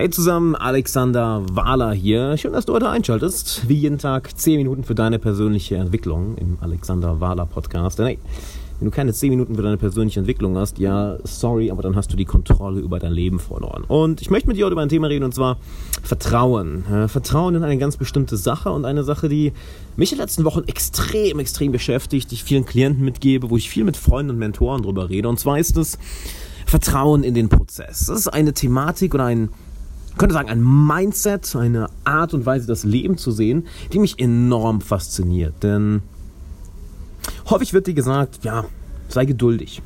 [0.00, 2.34] Hey zusammen, Alexander Wahler hier.
[2.38, 3.68] Schön, dass du heute einschaltest.
[3.68, 7.98] Wie jeden Tag 10 Minuten für deine persönliche Entwicklung im Alexander Wahler Podcast.
[7.98, 8.18] Denn hey,
[8.78, 12.10] wenn du keine 10 Minuten für deine persönliche Entwicklung hast, ja, sorry, aber dann hast
[12.10, 13.84] du die Kontrolle über dein Leben verloren.
[13.88, 15.58] Und ich möchte mit dir heute über ein Thema reden und zwar
[16.02, 16.82] Vertrauen.
[17.08, 19.52] Vertrauen in eine ganz bestimmte Sache und eine Sache, die
[19.96, 23.68] mich in den letzten Wochen extrem, extrem beschäftigt, die ich vielen Klienten mitgebe, wo ich
[23.68, 25.28] viel mit Freunden und Mentoren drüber rede.
[25.28, 25.98] Und zwar ist es
[26.64, 28.06] Vertrauen in den Prozess.
[28.06, 29.50] Das ist eine Thematik oder ein
[30.18, 34.80] könnte sagen, ein Mindset, eine Art und Weise, das Leben zu sehen, die mich enorm
[34.80, 35.62] fasziniert.
[35.62, 36.02] Denn
[37.48, 38.64] häufig wird dir gesagt, ja,
[39.08, 39.82] sei geduldig.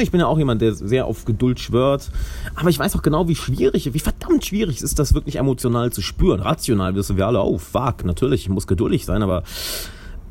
[0.00, 2.10] Ich bin ja auch jemand, der sehr auf Geduld schwört.
[2.56, 6.02] Aber ich weiß auch genau, wie schwierig, wie verdammt schwierig ist das wirklich emotional zu
[6.02, 6.40] spüren.
[6.40, 9.44] Rational wissen wir alle, oh, fuck, natürlich, ich muss geduldig sein, aber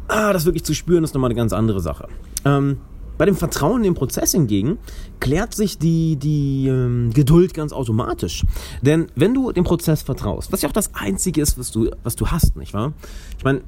[0.09, 2.09] ah, das wirklich zu spüren ist nochmal eine ganz andere Sache.
[2.44, 2.77] Ähm,
[3.18, 4.78] bei dem Vertrauen in den Prozess hingegen
[5.20, 8.46] klärt sich die, die ähm, Geduld ganz automatisch.
[8.82, 12.16] Denn wenn du dem Prozess vertraust, was ja auch das Einzige ist, was du, was
[12.16, 12.94] du hast, nicht wahr?
[13.38, 13.62] Ich meine,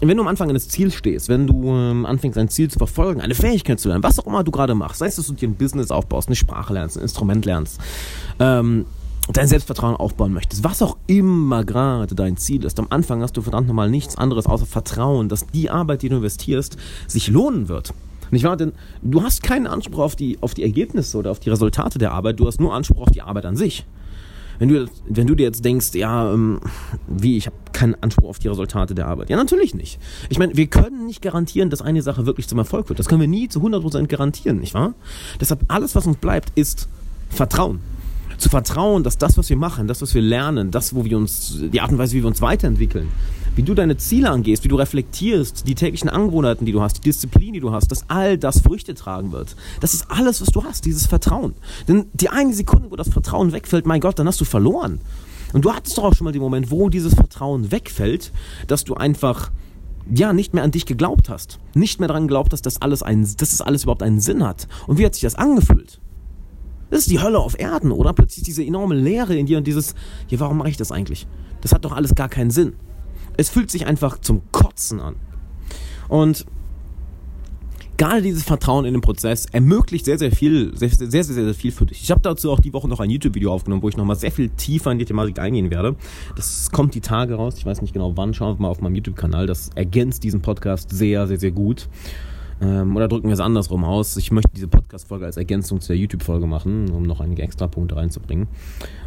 [0.00, 3.20] wenn du am Anfang eines Ziels stehst, wenn du ähm, anfängst, ein Ziel zu verfolgen,
[3.20, 5.48] eine Fähigkeit zu lernen, was auch immer du gerade machst, sei es, dass du dir
[5.48, 7.80] ein Business aufbaust, eine Sprache lernst, ein Instrument lernst,
[8.38, 8.86] ähm,
[9.32, 13.42] dein Selbstvertrauen aufbauen möchtest, was auch immer gerade dein Ziel ist, am Anfang hast du
[13.42, 16.76] verdammt nochmal nichts anderes außer Vertrauen, dass die Arbeit, die du investierst,
[17.08, 17.92] sich lohnen wird.
[18.30, 18.56] Nicht wahr?
[18.56, 22.12] Denn du hast keinen Anspruch auf die, auf die Ergebnisse oder auf die Resultate der
[22.12, 23.84] Arbeit, du hast nur Anspruch auf die Arbeit an sich.
[24.58, 26.60] Wenn du, wenn du dir jetzt denkst, ja, ähm,
[27.06, 29.30] wie, ich habe keinen Anspruch auf die Resultate der Arbeit.
[29.30, 30.00] Ja, natürlich nicht.
[30.30, 32.98] Ich meine, wir können nicht garantieren, dass eine Sache wirklich zum Erfolg wird.
[32.98, 34.94] Das können wir nie zu 100% garantieren, nicht wahr?
[35.40, 36.88] Deshalb, alles, was uns bleibt, ist
[37.28, 37.80] Vertrauen.
[38.36, 41.58] Zu vertrauen, dass das, was wir machen, das, was wir lernen, das, wo wir uns,
[41.72, 43.08] die Art und Weise, wie wir uns weiterentwickeln,
[43.58, 47.00] wie du deine Ziele angehst, wie du reflektierst, die täglichen Angewohnheiten, die du hast, die
[47.00, 49.56] Disziplin, die du hast, dass all das Früchte tragen wird.
[49.80, 51.54] Das ist alles, was du hast, dieses Vertrauen.
[51.88, 55.00] Denn die eine Sekunde, wo das Vertrauen wegfällt, mein Gott, dann hast du verloren.
[55.52, 58.32] Und du hattest doch auch schon mal den Moment, wo dieses Vertrauen wegfällt,
[58.68, 59.50] dass du einfach
[60.08, 61.58] ja, nicht mehr an dich geglaubt hast.
[61.74, 64.68] Nicht mehr daran geglaubt hast, dass alles, ein, dass das alles überhaupt einen Sinn hat.
[64.86, 66.00] Und wie hat sich das angefühlt?
[66.90, 68.12] Das ist die Hölle auf Erden, oder?
[68.12, 69.96] Plötzlich diese enorme Leere in dir und dieses,
[70.28, 71.26] ja, warum mache ich das eigentlich?
[71.60, 72.74] Das hat doch alles gar keinen Sinn.
[73.38, 75.16] Es fühlt sich einfach zum Kotzen an.
[76.08, 76.44] Und
[77.96, 81.72] gerade dieses Vertrauen in den Prozess ermöglicht sehr, sehr viel, sehr, sehr, sehr, sehr, viel
[81.72, 82.02] für dich.
[82.02, 84.48] Ich habe dazu auch die Woche noch ein YouTube-Video aufgenommen, wo ich nochmal sehr viel
[84.50, 85.96] tiefer in die Thematik eingehen werde.
[86.36, 87.54] Das kommt die Tage raus.
[87.58, 88.34] Ich weiß nicht genau wann.
[88.34, 89.46] Schauen wir mal auf meinem YouTube-Kanal.
[89.46, 91.88] Das ergänzt diesen Podcast sehr, sehr, sehr gut.
[92.60, 94.16] Ähm, oder drücken wir es andersrum aus.
[94.16, 97.96] Ich möchte diese Podcast-Folge als Ergänzung zu der YouTube-Folge machen, um noch einige extra Punkte
[97.96, 98.48] reinzubringen.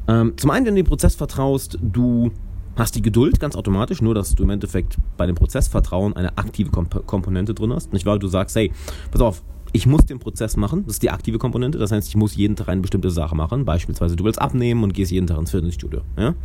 [0.08, 2.32] Ähm, zum einen, wenn du den Prozess vertraust, du
[2.76, 6.72] hast die Geduld ganz automatisch, nur dass du im Endeffekt bei dem Prozessvertrauen eine aktive
[6.72, 7.94] Komp Komponente drin hast.
[7.94, 8.20] Nicht wahr?
[8.20, 8.72] Du sagst, hey,
[9.12, 9.44] pass auf,
[9.74, 12.56] ich muss den Prozess machen, das ist die aktive Komponente, das heißt, ich muss jeden
[12.56, 13.66] Tag eine bestimmte Sache machen.
[13.66, 16.02] Beispielsweise, du willst abnehmen und gehst jeden Tag ins Fitnessstudio.
[16.18, 16.36] Ja?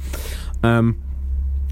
[0.62, 0.97] Ähm,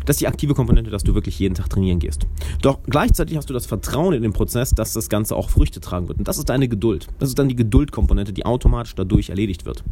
[0.04, 2.26] das ist die aktive Komponente, dass du wirklich jeden Tag trainieren gehst.
[2.62, 6.08] Doch gleichzeitig hast du das Vertrauen in den Prozess, dass das Ganze auch Früchte tragen
[6.08, 6.18] wird.
[6.18, 7.08] Und das ist deine Geduld.
[7.18, 9.84] Das ist dann die Geduldkomponente, die automatisch dadurch erledigt wird.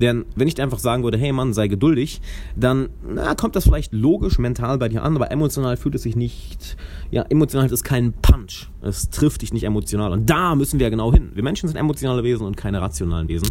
[0.00, 2.20] Denn wenn ich dir einfach sagen würde, hey Mann, sei geduldig,
[2.56, 6.16] dann na, kommt das vielleicht logisch mental bei dir an, aber emotional fühlt es sich
[6.16, 6.76] nicht,
[7.10, 8.68] ja, emotional ist es kein Punch.
[8.82, 10.12] Es trifft dich nicht emotional.
[10.12, 11.30] Und da müssen wir ja genau hin.
[11.34, 13.48] Wir Menschen sind emotionale Wesen und keine rationalen Wesen.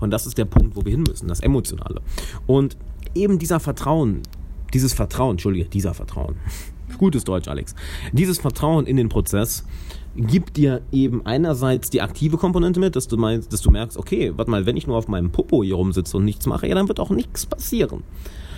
[0.00, 2.00] Und das ist der Punkt, wo wir hin müssen, das Emotionale.
[2.46, 2.76] Und
[3.14, 4.22] eben dieser Vertrauen,
[4.76, 6.36] dieses Vertrauen, entschuldige, dieser Vertrauen,
[6.98, 7.74] gutes Deutsch, Alex,
[8.12, 9.64] dieses Vertrauen in den Prozess
[10.14, 14.34] gibt dir eben einerseits die aktive Komponente mit, dass du meinst, dass du merkst, okay,
[14.36, 16.88] warte mal, wenn ich nur auf meinem Popo hier rumsitze und nichts mache, ja, dann
[16.88, 18.02] wird auch nichts passieren.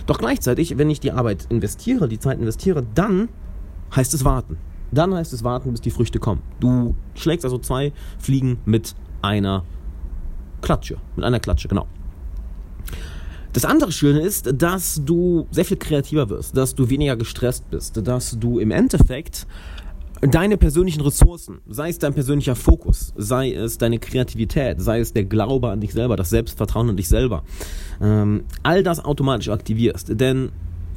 [0.07, 3.29] Doch gleichzeitig, wenn ich die Arbeit investiere, die Zeit investiere, dann
[3.95, 4.57] heißt es warten.
[4.91, 6.41] Dann heißt es warten, bis die Früchte kommen.
[6.59, 9.63] Du schlägst also zwei Fliegen mit einer
[10.61, 10.97] Klatsche.
[11.15, 11.87] Mit einer Klatsche, genau.
[13.53, 18.05] Das andere Schöne ist, dass du sehr viel kreativer wirst, dass du weniger gestresst bist,
[18.07, 19.47] dass du im Endeffekt
[20.21, 25.23] deine persönlichen Ressourcen, sei es dein persönlicher Fokus, sei es deine Kreativität, sei es der
[25.23, 27.43] Glaube an dich selber, das Selbstvertrauen an dich selber,
[28.01, 30.19] ähm, all das automatisch aktivierst.
[30.19, 30.51] Denn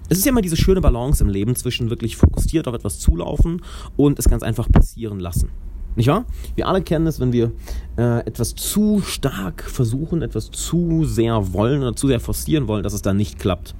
[0.08, 3.62] es ist ja immer diese schöne Balance im Leben zwischen wirklich fokussiert auf etwas zulaufen
[3.96, 5.50] und es ganz einfach passieren lassen.
[5.94, 6.24] Nicht wahr?
[6.54, 7.52] Wir alle kennen es, wenn wir
[7.98, 12.94] äh, etwas zu stark versuchen, etwas zu sehr wollen oder zu sehr forcieren wollen, dass
[12.94, 13.74] es dann nicht klappt.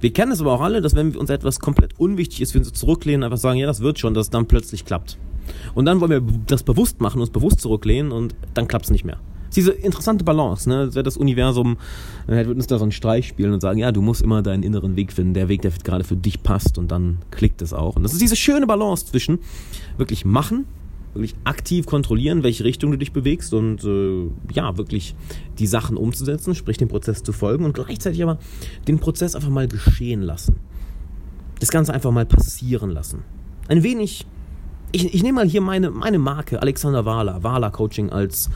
[0.00, 2.72] Wir kennen es aber auch alle, dass wenn uns etwas komplett unwichtig ist, wir uns
[2.72, 5.18] zurücklehnen, einfach sagen, ja, das wird schon, dass es dann plötzlich klappt.
[5.74, 9.04] Und dann wollen wir das bewusst machen, uns bewusst zurücklehnen und dann klappt es nicht
[9.04, 9.18] mehr.
[9.50, 10.88] Es ist diese interessante Balance, ne?
[10.88, 11.76] Das Universum
[12.26, 14.62] äh, wird uns da so einen Streich spielen und sagen, ja, du musst immer deinen
[14.62, 17.96] inneren Weg finden, der Weg, der gerade für dich passt und dann klickt es auch.
[17.96, 19.40] Und das ist diese schöne Balance zwischen
[19.98, 20.66] wirklich machen
[21.14, 25.14] wirklich aktiv kontrollieren, welche Richtung du dich bewegst und äh, ja, wirklich
[25.58, 28.38] die Sachen umzusetzen, sprich dem Prozess zu folgen und gleichzeitig aber
[28.88, 30.56] den Prozess einfach mal geschehen lassen.
[31.60, 33.22] Das Ganze einfach mal passieren lassen.
[33.68, 34.26] Ein wenig,
[34.90, 38.50] ich, ich nehme mal hier meine, meine Marke, Alexander Wahler, Wahler Coaching als,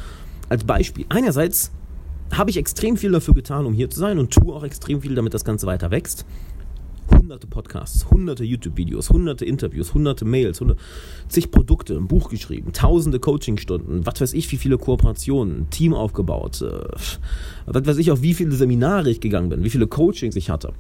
[0.48, 1.06] als Beispiel.
[1.08, 1.72] Einerseits
[2.32, 5.14] habe ich extrem viel dafür getan, um hier zu sein und tue auch extrem viel,
[5.14, 6.26] damit das Ganze weiter wächst
[7.26, 10.80] hunderte Podcasts, hunderte YouTube-Videos, hunderte Interviews, hunderte Mails, hunderte,
[11.26, 16.62] zig Produkte, ein Buch geschrieben, tausende Coachingstunden, was weiß ich, wie viele Kooperationen, Team aufgebaut,
[16.62, 16.84] äh,
[17.66, 20.72] was weiß ich, auf wie viele Seminare ich gegangen bin, wie viele Coachings ich hatte.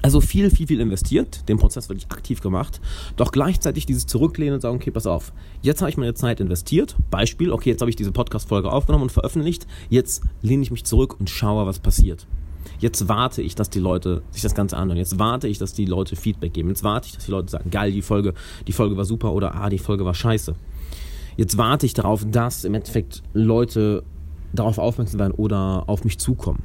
[0.00, 2.80] Also viel, viel, viel investiert, den Prozess wirklich aktiv gemacht,
[3.16, 6.94] doch gleichzeitig dieses Zurücklehnen und sagen, okay, pass auf, jetzt habe ich meine Zeit investiert,
[7.10, 11.18] Beispiel, okay, jetzt habe ich diese Podcast-Folge aufgenommen und veröffentlicht, jetzt lehne ich mich zurück
[11.18, 12.28] und schaue, was passiert.
[12.78, 14.98] Jetzt warte ich, dass die Leute sich das Ganze anhören.
[14.98, 16.68] Jetzt warte ich, dass die Leute Feedback geben.
[16.68, 18.34] Jetzt warte ich, dass die Leute sagen, geil, die Folge,
[18.66, 20.54] die Folge war super oder ah, die Folge war scheiße.
[21.36, 24.02] Jetzt warte ich darauf, dass im Endeffekt Leute
[24.52, 26.62] darauf aufmerksam werden oder auf mich zukommen.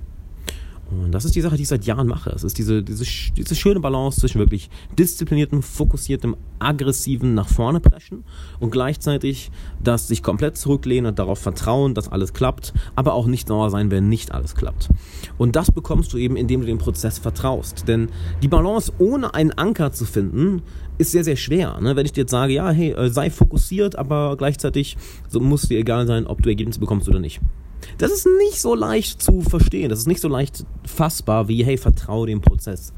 [1.01, 2.29] Und das ist die Sache, die ich seit Jahren mache.
[2.31, 3.05] Es ist diese, diese,
[3.35, 8.23] diese schöne Balance zwischen wirklich diszipliniertem, fokussiertem, aggressiven nach vorne preschen
[8.59, 9.51] und gleichzeitig
[9.83, 13.91] das sich komplett zurücklehnen und darauf vertrauen, dass alles klappt, aber auch nicht sauer sein,
[13.91, 14.89] wenn nicht alles klappt.
[15.37, 17.87] Und das bekommst du eben, indem du dem Prozess vertraust.
[17.87, 18.09] Denn
[18.41, 20.61] die Balance ohne einen Anker zu finden,
[20.97, 21.79] ist sehr, sehr schwer.
[21.81, 21.95] Ne?
[21.95, 24.97] Wenn ich dir jetzt sage, ja, hey, äh, sei fokussiert, aber gleichzeitig
[25.29, 27.41] so muss dir egal sein, ob du Ergebnisse bekommst oder nicht.
[27.97, 29.89] Das ist nicht so leicht zu verstehen.
[29.89, 32.93] Das ist nicht so leicht fassbar wie, hey, vertraue dem Prozess.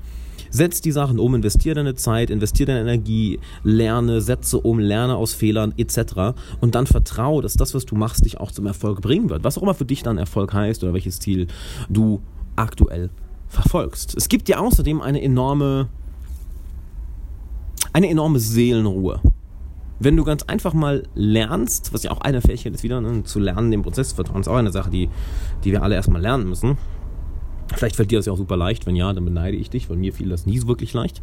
[0.49, 5.33] Setz die Sachen um, investiere deine Zeit, investiere deine Energie, lerne, setze um, lerne aus
[5.33, 6.37] Fehlern etc.
[6.61, 9.43] Und dann vertraue, dass das, was du machst, dich auch zum Erfolg bringen wird.
[9.43, 11.47] Was auch immer für dich dann Erfolg heißt oder welches Ziel
[11.89, 12.21] du
[12.55, 13.09] aktuell
[13.47, 14.15] verfolgst.
[14.15, 15.89] Es gibt dir außerdem eine enorme,
[17.91, 19.21] eine enorme Seelenruhe
[19.99, 23.39] wenn du ganz einfach mal lernst, was ja auch eine Fähigkeit ist wieder, ne, zu
[23.39, 25.09] lernen, den Prozess vertrauen, ist auch eine Sache, die,
[25.63, 26.77] die wir alle erstmal lernen müssen.
[27.73, 28.85] Vielleicht fällt dir das ja auch super leicht.
[28.85, 31.21] Wenn ja, dann beneide ich dich, weil mir fiel das nie so wirklich leicht.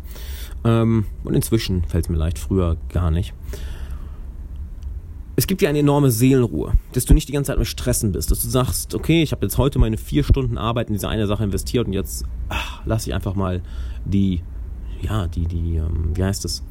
[0.65, 3.33] Ähm, und inzwischen fällt es mir leicht, früher gar nicht.
[5.35, 8.31] Es gibt dir eine enorme Seelenruhe, dass du nicht die ganze Zeit mit Stressen bist,
[8.31, 11.27] dass du sagst, okay, ich habe jetzt heute meine vier Stunden Arbeit in diese eine
[11.27, 13.63] Sache investiert und jetzt ach, lasse ich einfach mal
[14.05, 14.43] die,
[15.01, 16.63] ja, die, die, ähm, wie heißt das,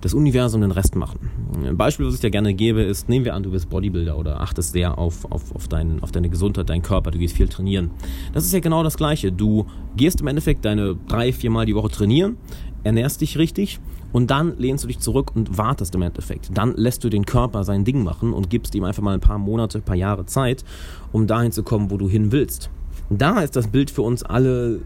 [0.00, 1.30] das Universum den Rest machen.
[1.64, 4.40] Ein Beispiel, was ich dir gerne gebe, ist, nehmen wir an, du bist Bodybuilder oder
[4.40, 7.90] achtest sehr auf, auf, auf, dein, auf deine Gesundheit, deinen Körper, du gehst viel trainieren.
[8.32, 9.32] Das ist ja genau das Gleiche.
[9.32, 9.66] Du
[9.96, 12.36] gehst im Endeffekt deine drei, vier Mal die Woche trainieren,
[12.84, 13.80] ernährst dich richtig
[14.12, 16.50] und dann lehnst du dich zurück und wartest im Endeffekt.
[16.56, 19.38] Dann lässt du den Körper sein Ding machen und gibst ihm einfach mal ein paar
[19.38, 20.64] Monate, ein paar Jahre Zeit,
[21.12, 22.70] um dahin zu kommen, wo du hin willst.
[23.10, 24.80] Da ist das Bild für uns alle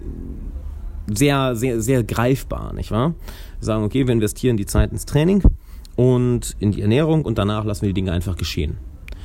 [1.13, 3.15] sehr, sehr, sehr greifbar, nicht wahr?
[3.59, 5.43] Wir sagen, okay, wir investieren die Zeit ins Training
[5.97, 8.79] und in die Ernährung und danach lassen wir die Dinge einfach geschehen.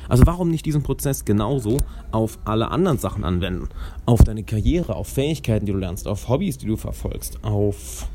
[0.08, 1.78] Also warum nicht diesen Prozess genauso
[2.12, 3.68] auf alle anderen Sachen anwenden?
[4.04, 8.08] Auf deine Karriere, auf Fähigkeiten, die du lernst, auf Hobbys, die du verfolgst, auf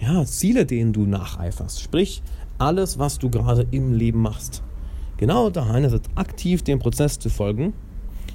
[0.00, 1.80] ja, Ziele, denen du nacheiferst.
[1.80, 2.22] Sprich,
[2.58, 4.62] alles, was du gerade im Leben machst.
[5.16, 7.72] Genau da einerseits aktiv dem Prozess zu folgen,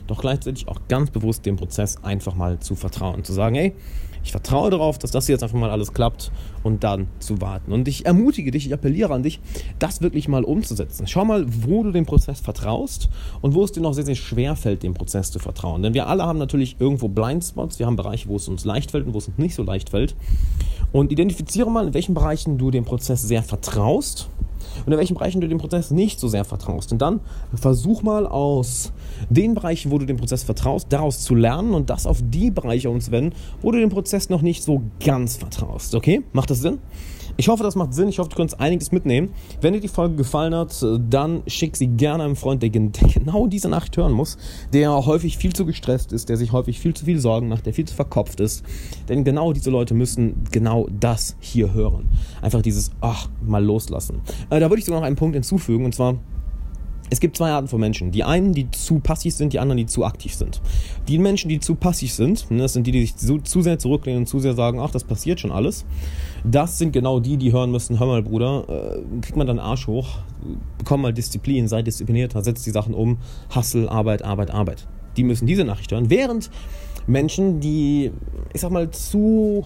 [0.07, 3.23] doch gleichzeitig auch ganz bewusst dem Prozess einfach mal zu vertrauen.
[3.23, 3.75] Zu sagen, hey,
[4.23, 6.31] ich vertraue darauf, dass das jetzt einfach mal alles klappt
[6.63, 7.71] und dann zu warten.
[7.71, 9.39] Und ich ermutige dich, ich appelliere an dich,
[9.79, 11.07] das wirklich mal umzusetzen.
[11.07, 13.09] Schau mal, wo du dem Prozess vertraust
[13.41, 15.83] und wo es dir noch sehr, sehr schwer fällt, dem Prozess zu vertrauen.
[15.83, 17.79] Denn wir alle haben natürlich irgendwo Blindspots.
[17.79, 19.89] Wir haben Bereiche, wo es uns leicht fällt und wo es uns nicht so leicht
[19.89, 20.15] fällt.
[20.91, 24.29] Und identifiziere mal, in welchen Bereichen du dem Prozess sehr vertraust
[24.85, 26.91] und in welchen Bereichen du dem Prozess nicht so sehr vertraust.
[26.91, 27.19] Und dann
[27.53, 28.91] versuch mal aus
[29.29, 32.89] den Bereichen, wo du dem Prozess vertraust, daraus zu lernen und das auf die Bereiche
[32.89, 35.95] umzuwenden, wo du dem Prozess noch nicht so ganz vertraust.
[35.95, 36.23] Okay?
[36.33, 36.79] Macht das Sinn?
[37.39, 38.09] Ich hoffe, das macht Sinn.
[38.09, 39.29] Ich hoffe, du kannst einiges mitnehmen.
[39.61, 43.69] Wenn dir die Folge gefallen hat, dann schick sie gerne einem Freund, der genau diese
[43.69, 44.37] Nacht hören muss,
[44.73, 47.73] der häufig viel zu gestresst ist, der sich häufig viel zu viel Sorgen macht, der
[47.73, 48.65] viel zu verkopft ist.
[49.07, 52.09] Denn genau diese Leute müssen genau das hier hören.
[52.41, 54.19] Einfach dieses, ach, mal loslassen.
[54.49, 56.15] Äh, da würde ich sogar noch einen Punkt hinzufügen, und zwar,
[57.09, 58.11] es gibt zwei Arten von Menschen.
[58.11, 60.61] Die einen, die zu passiv sind, die anderen, die zu aktiv sind.
[61.07, 63.79] Die Menschen, die zu passiv sind, ne, das sind die, die sich zu, zu sehr
[63.79, 65.85] zurücklehnen und zu sehr sagen, ach, das passiert schon alles.
[66.43, 69.87] Das sind genau die, die hören müssen, hör mal, Bruder, äh, krieg mal deinen Arsch
[69.87, 70.19] hoch,
[70.77, 73.17] bekomm mal Disziplin, sei diszipliniert, setz die Sachen um,
[73.49, 74.87] Hassel, Arbeit, Arbeit, Arbeit.
[75.17, 76.09] Die müssen diese Nachricht hören.
[76.09, 76.49] Während
[77.07, 78.11] Menschen, die,
[78.53, 79.65] ich sag mal, zu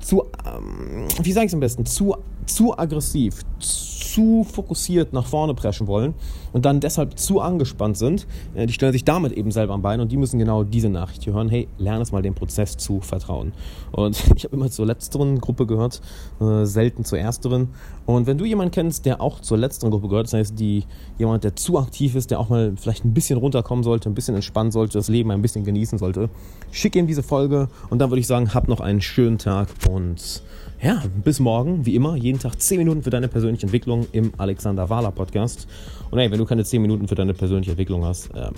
[0.00, 2.16] zu, ähm, wie sage ich es am besten, zu,
[2.46, 6.14] zu aggressiv, zu fokussiert nach vorne preschen wollen
[6.52, 10.00] und dann deshalb zu angespannt sind, äh, die stellen sich damit eben selber am Bein
[10.00, 13.00] und die müssen genau diese Nachricht hier hören, hey, lerne es mal dem Prozess zu
[13.00, 13.52] vertrauen.
[13.92, 16.00] Und ich habe immer zur letzteren Gruppe gehört,
[16.40, 17.68] äh, selten zur ersteren.
[18.06, 20.84] Und wenn du jemanden kennst, der auch zur letzteren Gruppe gehört, das heißt, die,
[21.18, 24.34] jemand, der zu aktiv ist, der auch mal vielleicht ein bisschen runterkommen sollte, ein bisschen
[24.34, 26.30] entspannen sollte, das Leben ein bisschen genießen sollte,
[26.72, 30.42] schick ihm diese Folge und dann würde ich sagen, hab noch einen schönen Tag und
[30.82, 34.88] ja, bis morgen, wie immer, jeden Tag 10 Minuten für deine persönliche Entwicklung im Alexander
[34.88, 35.68] Wahler Podcast.
[36.10, 38.54] Und hey, wenn du keine 10 Minuten für deine persönliche Entwicklung hast, ähm,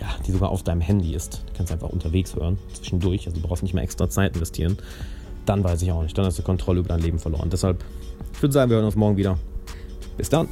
[0.00, 3.46] ja, die sogar auf deinem Handy ist, du kannst einfach unterwegs hören, zwischendurch, also du
[3.46, 4.78] brauchst nicht mehr extra Zeit investieren,
[5.44, 7.50] dann weiß ich auch nicht, dann hast du Kontrolle über dein Leben verloren.
[7.50, 7.84] Deshalb,
[8.32, 9.38] ich würde sagen, wir hören uns morgen wieder.
[10.16, 10.48] Bis dann.